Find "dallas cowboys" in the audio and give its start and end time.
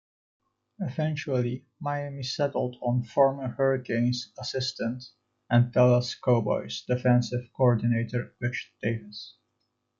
5.71-6.81